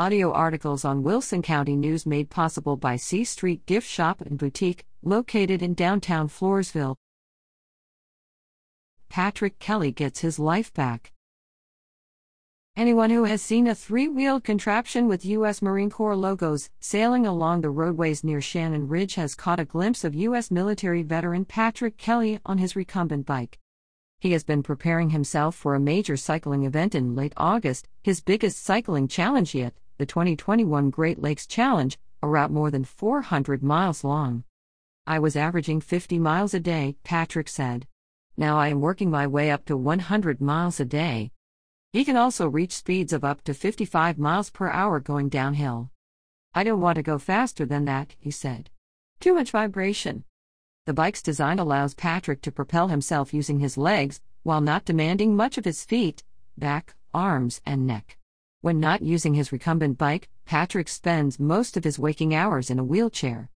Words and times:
Audio 0.00 0.32
articles 0.32 0.82
on 0.82 1.02
Wilson 1.02 1.42
County 1.42 1.76
News 1.76 2.06
made 2.06 2.30
possible 2.30 2.74
by 2.74 2.96
C 2.96 3.22
Street 3.22 3.66
Gift 3.66 3.86
Shop 3.86 4.22
and 4.22 4.38
Boutique, 4.38 4.86
located 5.02 5.60
in 5.60 5.74
downtown 5.74 6.26
Floresville. 6.26 6.96
Patrick 9.10 9.58
Kelly 9.58 9.92
gets 9.92 10.20
his 10.20 10.38
life 10.38 10.72
back. 10.72 11.12
Anyone 12.78 13.10
who 13.10 13.24
has 13.24 13.42
seen 13.42 13.66
a 13.66 13.74
three 13.74 14.08
wheeled 14.08 14.42
contraption 14.42 15.06
with 15.06 15.26
U.S. 15.26 15.60
Marine 15.60 15.90
Corps 15.90 16.16
logos 16.16 16.70
sailing 16.80 17.26
along 17.26 17.60
the 17.60 17.68
roadways 17.68 18.24
near 18.24 18.40
Shannon 18.40 18.88
Ridge 18.88 19.16
has 19.16 19.34
caught 19.34 19.60
a 19.60 19.66
glimpse 19.66 20.02
of 20.02 20.14
U.S. 20.14 20.50
military 20.50 21.02
veteran 21.02 21.44
Patrick 21.44 21.98
Kelly 21.98 22.40
on 22.46 22.56
his 22.56 22.74
recumbent 22.74 23.26
bike. 23.26 23.58
He 24.18 24.32
has 24.32 24.44
been 24.44 24.62
preparing 24.62 25.10
himself 25.10 25.54
for 25.54 25.74
a 25.74 25.80
major 25.80 26.16
cycling 26.16 26.64
event 26.64 26.94
in 26.94 27.14
late 27.14 27.34
August, 27.36 27.86
his 28.02 28.22
biggest 28.22 28.64
cycling 28.64 29.06
challenge 29.06 29.54
yet, 29.54 29.74
the 30.00 30.06
2021 30.06 30.88
Great 30.88 31.20
Lakes 31.20 31.46
Challenge, 31.46 31.98
a 32.22 32.26
route 32.26 32.50
more 32.50 32.70
than 32.70 32.84
400 32.84 33.62
miles 33.62 34.02
long. 34.02 34.44
I 35.06 35.18
was 35.18 35.36
averaging 35.36 35.82
50 35.82 36.18
miles 36.18 36.54
a 36.54 36.58
day, 36.58 36.96
Patrick 37.04 37.50
said. 37.50 37.86
Now 38.34 38.56
I 38.56 38.68
am 38.68 38.80
working 38.80 39.10
my 39.10 39.26
way 39.26 39.50
up 39.50 39.66
to 39.66 39.76
100 39.76 40.40
miles 40.40 40.80
a 40.80 40.86
day. 40.86 41.32
He 41.92 42.06
can 42.06 42.16
also 42.16 42.48
reach 42.48 42.72
speeds 42.72 43.12
of 43.12 43.24
up 43.24 43.42
to 43.42 43.52
55 43.52 44.18
miles 44.18 44.48
per 44.48 44.70
hour 44.70 45.00
going 45.00 45.28
downhill. 45.28 45.90
I 46.54 46.64
don't 46.64 46.80
want 46.80 46.96
to 46.96 47.02
go 47.02 47.18
faster 47.18 47.66
than 47.66 47.84
that, 47.84 48.14
he 48.18 48.30
said. 48.30 48.70
Too 49.20 49.34
much 49.34 49.50
vibration. 49.50 50.24
The 50.86 50.94
bike's 50.94 51.20
design 51.20 51.58
allows 51.58 51.92
Patrick 51.92 52.40
to 52.40 52.50
propel 52.50 52.88
himself 52.88 53.34
using 53.34 53.58
his 53.58 53.76
legs, 53.76 54.22
while 54.44 54.62
not 54.62 54.86
demanding 54.86 55.36
much 55.36 55.58
of 55.58 55.66
his 55.66 55.84
feet, 55.84 56.24
back, 56.56 56.94
arms, 57.12 57.60
and 57.66 57.86
neck. 57.86 58.16
When 58.62 58.78
not 58.78 59.00
using 59.00 59.32
his 59.32 59.52
recumbent 59.52 59.96
bike, 59.96 60.28
Patrick 60.44 60.86
spends 60.88 61.40
most 61.40 61.78
of 61.78 61.84
his 61.84 61.98
waking 61.98 62.34
hours 62.34 62.68
in 62.68 62.78
a 62.78 62.84
wheelchair. 62.84 63.48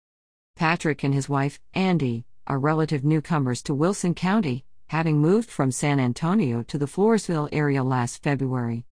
Patrick 0.54 1.02
and 1.02 1.12
his 1.12 1.28
wife, 1.28 1.58
Andy, 1.74 2.24
are 2.46 2.60
relative 2.60 3.04
newcomers 3.04 3.64
to 3.64 3.74
Wilson 3.74 4.14
County, 4.14 4.64
having 4.90 5.18
moved 5.18 5.50
from 5.50 5.72
San 5.72 5.98
Antonio 5.98 6.62
to 6.62 6.78
the 6.78 6.86
Floresville 6.86 7.48
area 7.50 7.82
last 7.82 8.22
February. 8.22 8.86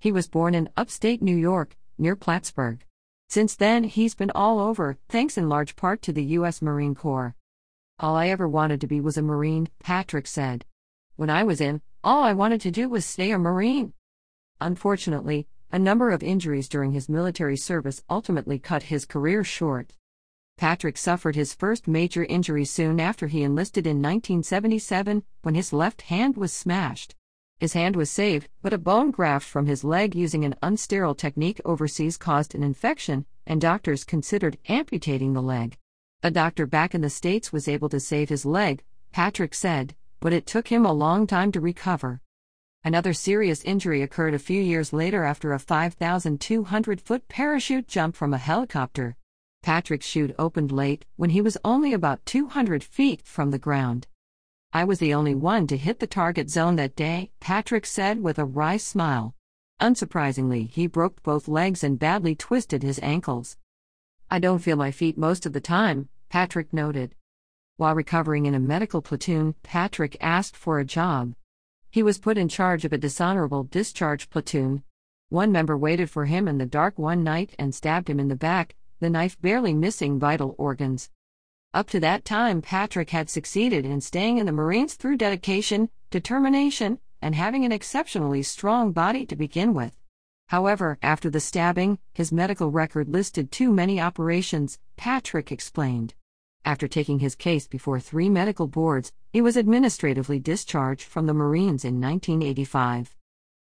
He 0.00 0.10
was 0.10 0.26
born 0.26 0.54
in 0.54 0.70
upstate 0.74 1.20
New 1.20 1.36
York, 1.36 1.76
near 1.98 2.16
Plattsburgh. 2.16 2.82
Since 3.28 3.56
then, 3.56 3.84
he's 3.84 4.14
been 4.14 4.30
all 4.34 4.58
over, 4.58 4.96
thanks 5.10 5.36
in 5.36 5.50
large 5.50 5.76
part 5.76 6.00
to 6.02 6.14
the 6.14 6.24
U.S. 6.38 6.62
Marine 6.62 6.94
Corps. 6.94 7.34
All 7.98 8.16
I 8.16 8.28
ever 8.28 8.48
wanted 8.48 8.80
to 8.80 8.86
be 8.86 9.02
was 9.02 9.18
a 9.18 9.22
Marine, 9.22 9.68
Patrick 9.80 10.26
said. 10.26 10.64
When 11.16 11.28
I 11.28 11.44
was 11.44 11.60
in, 11.60 11.82
all 12.02 12.22
I 12.22 12.32
wanted 12.32 12.62
to 12.62 12.70
do 12.70 12.88
was 12.88 13.04
stay 13.04 13.32
a 13.32 13.38
Marine. 13.38 13.92
Unfortunately, 14.64 15.48
a 15.72 15.78
number 15.78 16.12
of 16.12 16.22
injuries 16.22 16.68
during 16.68 16.92
his 16.92 17.08
military 17.08 17.56
service 17.56 18.00
ultimately 18.08 18.60
cut 18.60 18.84
his 18.84 19.04
career 19.04 19.42
short. 19.42 19.94
Patrick 20.56 20.96
suffered 20.96 21.34
his 21.34 21.52
first 21.52 21.88
major 21.88 22.22
injury 22.24 22.64
soon 22.64 23.00
after 23.00 23.26
he 23.26 23.42
enlisted 23.42 23.88
in 23.88 23.96
1977 23.96 25.24
when 25.42 25.56
his 25.56 25.72
left 25.72 26.02
hand 26.02 26.36
was 26.36 26.52
smashed. 26.52 27.16
His 27.58 27.72
hand 27.72 27.96
was 27.96 28.08
saved, 28.08 28.48
but 28.62 28.72
a 28.72 28.78
bone 28.78 29.10
graft 29.10 29.48
from 29.48 29.66
his 29.66 29.82
leg 29.82 30.14
using 30.14 30.44
an 30.44 30.54
unsterile 30.62 31.16
technique 31.16 31.60
overseas 31.64 32.16
caused 32.16 32.54
an 32.54 32.62
infection, 32.62 33.26
and 33.44 33.60
doctors 33.60 34.04
considered 34.04 34.58
amputating 34.68 35.32
the 35.32 35.42
leg. 35.42 35.76
A 36.22 36.30
doctor 36.30 36.66
back 36.66 36.94
in 36.94 37.00
the 37.00 37.10
States 37.10 37.52
was 37.52 37.66
able 37.66 37.88
to 37.88 37.98
save 37.98 38.28
his 38.28 38.46
leg, 38.46 38.84
Patrick 39.10 39.54
said, 39.54 39.96
but 40.20 40.32
it 40.32 40.46
took 40.46 40.68
him 40.68 40.86
a 40.86 40.92
long 40.92 41.26
time 41.26 41.50
to 41.50 41.60
recover. 41.60 42.20
Another 42.84 43.12
serious 43.12 43.62
injury 43.62 44.02
occurred 44.02 44.34
a 44.34 44.40
few 44.40 44.60
years 44.60 44.92
later 44.92 45.22
after 45.22 45.52
a 45.52 45.60
5,200 45.60 47.00
foot 47.00 47.28
parachute 47.28 47.86
jump 47.86 48.16
from 48.16 48.34
a 48.34 48.38
helicopter. 48.38 49.16
Patrick's 49.62 50.06
chute 50.06 50.34
opened 50.36 50.72
late, 50.72 51.04
when 51.14 51.30
he 51.30 51.40
was 51.40 51.56
only 51.64 51.92
about 51.92 52.26
200 52.26 52.82
feet 52.82 53.22
from 53.24 53.52
the 53.52 53.58
ground. 53.58 54.08
I 54.72 54.82
was 54.82 54.98
the 54.98 55.14
only 55.14 55.34
one 55.34 55.68
to 55.68 55.76
hit 55.76 56.00
the 56.00 56.08
target 56.08 56.50
zone 56.50 56.74
that 56.76 56.96
day, 56.96 57.30
Patrick 57.38 57.86
said 57.86 58.20
with 58.20 58.38
a 58.38 58.44
wry 58.44 58.78
smile. 58.78 59.36
Unsurprisingly, 59.80 60.68
he 60.68 60.88
broke 60.88 61.22
both 61.22 61.46
legs 61.46 61.84
and 61.84 62.00
badly 62.00 62.34
twisted 62.34 62.82
his 62.82 62.98
ankles. 63.00 63.56
I 64.28 64.40
don't 64.40 64.58
feel 64.58 64.76
my 64.76 64.90
feet 64.90 65.16
most 65.16 65.46
of 65.46 65.52
the 65.52 65.60
time, 65.60 66.08
Patrick 66.30 66.72
noted. 66.72 67.14
While 67.76 67.94
recovering 67.94 68.46
in 68.46 68.54
a 68.54 68.60
medical 68.60 69.02
platoon, 69.02 69.54
Patrick 69.62 70.16
asked 70.20 70.56
for 70.56 70.80
a 70.80 70.84
job. 70.84 71.34
He 71.92 72.02
was 72.02 72.18
put 72.18 72.38
in 72.38 72.48
charge 72.48 72.86
of 72.86 72.94
a 72.94 72.98
dishonorable 72.98 73.64
discharge 73.64 74.30
platoon. 74.30 74.82
One 75.28 75.52
member 75.52 75.76
waited 75.76 76.08
for 76.08 76.24
him 76.24 76.48
in 76.48 76.56
the 76.56 76.64
dark 76.64 76.98
one 76.98 77.22
night 77.22 77.54
and 77.58 77.74
stabbed 77.74 78.08
him 78.08 78.18
in 78.18 78.28
the 78.28 78.34
back, 78.34 78.76
the 79.00 79.10
knife 79.10 79.38
barely 79.42 79.74
missing 79.74 80.18
vital 80.18 80.54
organs. 80.56 81.10
Up 81.74 81.90
to 81.90 82.00
that 82.00 82.24
time, 82.24 82.62
Patrick 82.62 83.10
had 83.10 83.28
succeeded 83.28 83.84
in 83.84 84.00
staying 84.00 84.38
in 84.38 84.46
the 84.46 84.52
Marines 84.52 84.94
through 84.94 85.18
dedication, 85.18 85.90
determination, 86.10 86.98
and 87.20 87.34
having 87.34 87.62
an 87.66 87.72
exceptionally 87.72 88.42
strong 88.42 88.92
body 88.92 89.26
to 89.26 89.36
begin 89.36 89.74
with. 89.74 89.94
However, 90.46 90.98
after 91.02 91.28
the 91.28 91.40
stabbing, 91.40 91.98
his 92.14 92.32
medical 92.32 92.70
record 92.70 93.10
listed 93.10 93.52
too 93.52 93.70
many 93.70 94.00
operations, 94.00 94.78
Patrick 94.96 95.52
explained. 95.52 96.14
After 96.64 96.86
taking 96.86 97.18
his 97.18 97.34
case 97.34 97.66
before 97.66 97.98
three 97.98 98.28
medical 98.28 98.68
boards, 98.68 99.12
he 99.32 99.40
was 99.40 99.56
administratively 99.56 100.38
discharged 100.38 101.02
from 101.02 101.26
the 101.26 101.34
Marines 101.34 101.84
in 101.84 102.00
1985. 102.00 103.16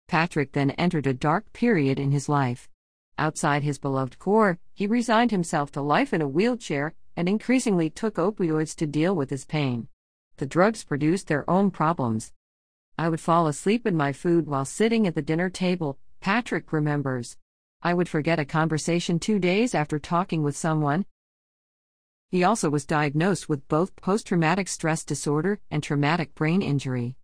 Patrick 0.09 0.53
then 0.53 0.73
entered 0.73 1.07
a 1.07 1.15
dark 1.15 1.53
period 1.53 2.01
in 2.01 2.11
his 2.11 2.29
life. 2.29 2.69
Outside 3.17 3.63
his 3.63 3.79
beloved 3.79 4.19
Corps, 4.19 4.59
he 4.75 4.87
resigned 4.87 5.31
himself 5.31 5.71
to 5.73 5.81
life 5.81 6.13
in 6.13 6.21
a 6.21 6.29
wheelchair 6.29 6.95
and 7.17 7.29
increasingly 7.29 7.91
took 7.91 8.15
opioids 8.17 8.75
to 8.77 8.87
deal 8.87 9.15
with 9.15 9.31
his 9.31 9.45
pain. 9.45 9.87
The 10.39 10.47
drugs 10.47 10.83
produced 10.83 11.29
their 11.29 11.49
own 11.49 11.71
problems. 11.71 12.33
I 12.99 13.09
would 13.09 13.21
fall 13.21 13.47
asleep 13.47 13.87
in 13.87 13.97
my 13.97 14.13
food 14.13 14.47
while 14.47 14.65
sitting 14.65 15.07
at 15.07 15.15
the 15.15 15.23
dinner 15.23 15.49
table, 15.49 15.99
Patrick 16.21 16.73
remembers. 16.73 17.37
I 17.83 17.95
would 17.95 18.09
forget 18.09 18.41
a 18.41 18.45
conversation 18.45 19.19
two 19.19 19.39
days 19.39 19.75
after 19.75 19.99
talking 19.99 20.43
with 20.43 20.57
someone. 20.57 21.07
He 22.31 22.45
also 22.45 22.71
was 22.71 22.87
diagnosed 22.87 23.49
with 23.49 23.67
both 23.67 23.97
post 23.97 24.29
traumatic 24.29 24.69
stress 24.69 25.03
disorder 25.03 25.59
and 25.69 25.83
traumatic 25.83 26.37
brain 26.37 26.63
injury. 26.63 27.17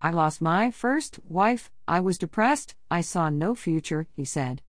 I 0.00 0.10
lost 0.10 0.40
my 0.40 0.70
first 0.70 1.18
wife, 1.28 1.70
I 1.86 2.00
was 2.00 2.16
depressed, 2.16 2.74
I 2.90 3.02
saw 3.02 3.28
no 3.28 3.54
future, 3.54 4.06
he 4.16 4.24
said. 4.24 4.62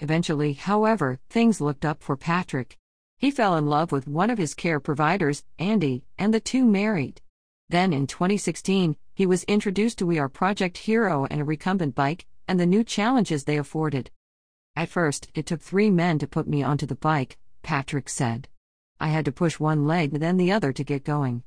Eventually, 0.00 0.54
however, 0.54 1.20
things 1.30 1.60
looked 1.60 1.84
up 1.84 2.02
for 2.02 2.16
Patrick. 2.16 2.78
He 3.16 3.30
fell 3.30 3.56
in 3.56 3.66
love 3.66 3.92
with 3.92 4.08
one 4.08 4.30
of 4.30 4.38
his 4.38 4.54
care 4.54 4.80
providers, 4.80 5.44
Andy, 5.56 6.04
and 6.18 6.34
the 6.34 6.40
two 6.40 6.64
married. 6.64 7.20
Then 7.68 7.92
in 7.92 8.08
2016, 8.08 8.96
he 9.14 9.26
was 9.26 9.44
introduced 9.44 9.98
to 9.98 10.06
We 10.06 10.18
Are 10.18 10.28
Project 10.28 10.78
Hero 10.78 11.26
and 11.30 11.40
a 11.40 11.44
recumbent 11.44 11.94
bike, 11.94 12.26
and 12.48 12.58
the 12.58 12.66
new 12.66 12.82
challenges 12.82 13.44
they 13.44 13.56
afforded. 13.56 14.10
At 14.74 14.88
first, 14.88 15.28
it 15.34 15.46
took 15.46 15.60
three 15.60 15.90
men 15.90 16.18
to 16.18 16.26
put 16.26 16.48
me 16.48 16.64
onto 16.64 16.86
the 16.86 16.96
bike, 16.96 17.38
Patrick 17.62 18.08
said. 18.08 18.48
I 19.02 19.08
had 19.08 19.24
to 19.24 19.32
push 19.32 19.58
one 19.58 19.84
leg 19.84 20.12
then 20.12 20.36
the 20.36 20.52
other 20.52 20.72
to 20.72 20.84
get 20.84 21.02
going. 21.02 21.42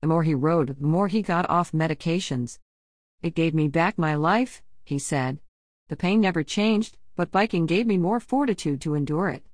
The 0.00 0.06
more 0.06 0.22
he 0.22 0.32
rode, 0.32 0.76
the 0.78 0.86
more 0.86 1.08
he 1.08 1.22
got 1.22 1.50
off 1.50 1.72
medications. 1.72 2.60
It 3.20 3.34
gave 3.34 3.52
me 3.52 3.66
back 3.66 3.98
my 3.98 4.14
life, 4.14 4.62
he 4.84 5.00
said. 5.00 5.40
The 5.88 5.96
pain 5.96 6.20
never 6.20 6.44
changed, 6.44 6.96
but 7.16 7.32
biking 7.32 7.66
gave 7.66 7.88
me 7.88 7.98
more 7.98 8.20
fortitude 8.20 8.80
to 8.82 8.94
endure 8.94 9.28
it. 9.28 9.44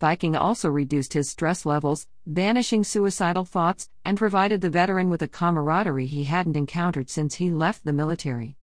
Biking 0.00 0.34
also 0.34 0.68
reduced 0.68 1.12
his 1.12 1.30
stress 1.30 1.64
levels, 1.64 2.08
banishing 2.26 2.82
suicidal 2.82 3.44
thoughts, 3.44 3.88
and 4.04 4.18
provided 4.18 4.60
the 4.60 4.68
veteran 4.68 5.08
with 5.08 5.22
a 5.22 5.28
camaraderie 5.28 6.06
he 6.06 6.24
hadn't 6.24 6.56
encountered 6.56 7.08
since 7.08 7.36
he 7.36 7.52
left 7.52 7.84
the 7.84 7.92
military. 7.92 8.56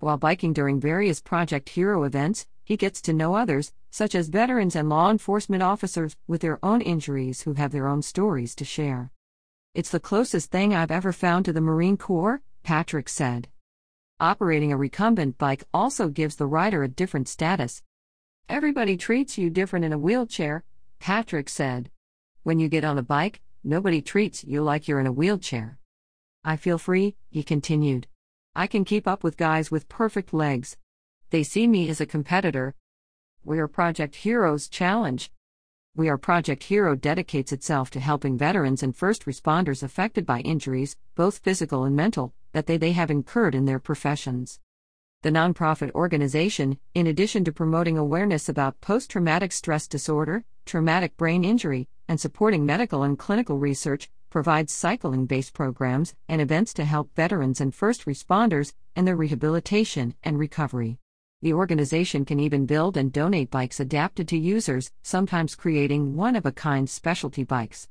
While 0.00 0.16
biking 0.16 0.54
during 0.54 0.80
various 0.80 1.20
Project 1.20 1.68
Hero 1.68 2.04
events, 2.04 2.46
he 2.64 2.78
gets 2.78 3.02
to 3.02 3.12
know 3.12 3.34
others, 3.34 3.74
such 3.90 4.14
as 4.14 4.30
veterans 4.30 4.74
and 4.74 4.88
law 4.88 5.10
enforcement 5.10 5.62
officers 5.62 6.16
with 6.26 6.40
their 6.40 6.58
own 6.64 6.80
injuries 6.80 7.42
who 7.42 7.52
have 7.52 7.70
their 7.70 7.86
own 7.86 8.00
stories 8.00 8.54
to 8.54 8.64
share. 8.64 9.10
It's 9.74 9.90
the 9.90 10.00
closest 10.00 10.50
thing 10.50 10.74
I've 10.74 10.90
ever 10.90 11.12
found 11.12 11.44
to 11.44 11.52
the 11.52 11.60
Marine 11.60 11.98
Corps, 11.98 12.40
Patrick 12.62 13.10
said. 13.10 13.48
Operating 14.18 14.72
a 14.72 14.76
recumbent 14.78 15.36
bike 15.36 15.64
also 15.74 16.08
gives 16.08 16.36
the 16.36 16.46
rider 16.46 16.82
a 16.82 16.88
different 16.88 17.28
status. 17.28 17.82
Everybody 18.48 18.96
treats 18.96 19.36
you 19.36 19.50
different 19.50 19.84
in 19.84 19.92
a 19.92 19.98
wheelchair, 19.98 20.64
Patrick 20.98 21.50
said. 21.50 21.90
When 22.42 22.58
you 22.58 22.70
get 22.70 22.84
on 22.84 22.96
a 22.96 23.02
bike, 23.02 23.42
nobody 23.62 24.00
treats 24.00 24.44
you 24.44 24.62
like 24.62 24.88
you're 24.88 25.00
in 25.00 25.06
a 25.06 25.12
wheelchair. 25.12 25.78
I 26.42 26.56
feel 26.56 26.78
free, 26.78 27.16
he 27.28 27.42
continued. 27.42 28.06
I 28.54 28.66
can 28.66 28.84
keep 28.84 29.06
up 29.06 29.22
with 29.22 29.36
guys 29.36 29.70
with 29.70 29.88
perfect 29.88 30.34
legs. 30.34 30.76
They 31.30 31.44
see 31.44 31.68
me 31.68 31.88
as 31.88 32.00
a 32.00 32.06
competitor. 32.06 32.74
We 33.44 33.60
are 33.60 33.68
Project 33.68 34.16
Heroes 34.16 34.68
Challenge. 34.68 35.30
We 35.94 36.08
Are 36.08 36.18
Project 36.18 36.64
Hero 36.64 36.96
dedicates 36.96 37.52
itself 37.52 37.90
to 37.90 38.00
helping 38.00 38.36
veterans 38.36 38.82
and 38.82 38.94
first 38.94 39.24
responders 39.24 39.84
affected 39.84 40.26
by 40.26 40.40
injuries, 40.40 40.96
both 41.14 41.38
physical 41.38 41.84
and 41.84 41.94
mental, 41.94 42.34
that 42.52 42.66
they, 42.66 42.76
they 42.76 42.90
have 42.90 43.08
incurred 43.08 43.54
in 43.54 43.66
their 43.66 43.78
professions. 43.78 44.58
The 45.22 45.30
nonprofit 45.30 45.92
organization, 45.92 46.78
in 46.92 47.06
addition 47.06 47.44
to 47.44 47.52
promoting 47.52 47.96
awareness 47.96 48.48
about 48.48 48.80
post 48.80 49.10
traumatic 49.10 49.52
stress 49.52 49.86
disorder, 49.86 50.42
traumatic 50.66 51.16
brain 51.16 51.44
injury, 51.44 51.88
and 52.08 52.20
supporting 52.20 52.66
medical 52.66 53.04
and 53.04 53.16
clinical 53.16 53.58
research, 53.58 54.10
provides 54.30 54.72
cycling 54.72 55.26
based 55.26 55.52
programs 55.52 56.14
and 56.28 56.40
events 56.40 56.72
to 56.74 56.84
help 56.84 57.14
veterans 57.14 57.60
and 57.60 57.74
first 57.74 58.06
responders 58.06 58.72
in 58.96 59.04
their 59.04 59.16
rehabilitation 59.16 60.14
and 60.22 60.38
recovery. 60.38 60.98
The 61.42 61.52
organization 61.52 62.24
can 62.24 62.38
even 62.38 62.66
build 62.66 62.96
and 62.96 63.12
donate 63.12 63.50
bikes 63.50 63.80
adapted 63.80 64.28
to 64.28 64.38
users, 64.38 64.92
sometimes 65.02 65.54
creating 65.54 66.14
one 66.14 66.36
of 66.36 66.46
a 66.46 66.52
kind 66.52 66.88
specialty 66.88 67.44
bikes. 67.44 67.88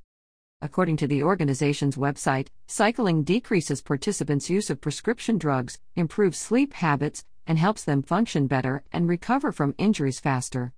According 0.62 0.98
to 0.98 1.08
the 1.08 1.24
organization's 1.24 1.96
website, 1.96 2.48
cycling 2.68 3.24
decreases 3.24 3.82
participants' 3.82 4.50
use 4.50 4.70
of 4.70 4.82
prescription 4.82 5.38
drugs, 5.38 5.80
improves 5.96 6.38
sleep 6.38 6.74
habits, 6.74 7.26
and 7.48 7.58
helps 7.58 7.84
them 7.84 8.04
function 8.04 8.46
better 8.46 8.84
and 8.92 9.10
recover 9.10 9.52
from 9.52 9.74
injuries 9.78 10.20
faster. 10.20 10.74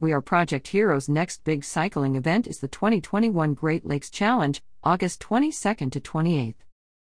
We 0.00 0.12
Are 0.12 0.22
Project 0.22 0.68
Hero's 0.68 1.08
next 1.08 1.44
big 1.44 1.62
cycling 1.62 2.16
event 2.16 2.46
is 2.46 2.60
the 2.60 2.68
2021 2.68 3.52
Great 3.52 3.84
Lakes 3.84 4.08
Challenge, 4.08 4.62
August 4.82 5.20
22nd 5.20 5.92
to 5.92 6.00
28th. 6.00 6.54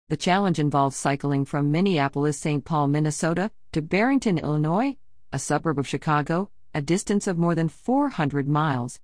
The 0.10 0.18
challenge 0.18 0.58
involves 0.58 0.96
cycling 0.96 1.46
from 1.46 1.72
Minneapolis, 1.72 2.40
St. 2.40 2.66
Paul, 2.66 2.88
Minnesota, 2.88 3.52
to 3.72 3.84
Barrington, 3.84 4.40
Illinois, 4.40 4.98
a 5.32 5.38
suburb 5.38 5.78
of 5.78 5.88
Chicago, 5.88 6.50
a 6.74 6.82
distance 6.82 7.28
of 7.28 7.38
more 7.38 7.54
than 7.54 7.70
400 7.70 8.48
miles. 8.48 9.00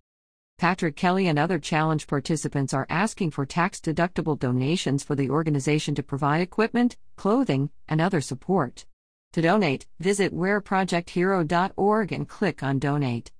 Patrick 0.58 0.96
Kelly 0.96 1.28
and 1.28 1.38
other 1.38 1.60
challenge 1.60 2.08
participants 2.08 2.74
are 2.74 2.88
asking 2.90 3.30
for 3.30 3.46
tax 3.46 3.80
deductible 3.80 4.40
donations 4.40 5.04
for 5.04 5.14
the 5.14 5.30
organization 5.30 5.94
to 5.94 6.02
provide 6.02 6.42
equipment, 6.42 6.98
clothing, 7.16 7.70
and 7.88 8.02
other 8.02 8.22
support. 8.22 8.86
To 9.34 9.42
donate, 9.44 9.86
visit 10.00 10.34
weareprojecthero.org 10.34 12.12
and 12.12 12.28
click 12.28 12.64
on 12.64 12.80
Donate. 12.80 13.32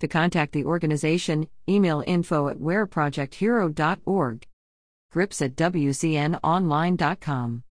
To 0.00 0.08
contact 0.08 0.52
the 0.52 0.66
organization, 0.66 1.48
email 1.66 2.04
info 2.06 2.48
at 2.48 2.58
weareprojecthero.org. 2.58 4.46
Grips 5.12 5.42
at 5.42 5.56
WCNonline.com. 5.56 7.62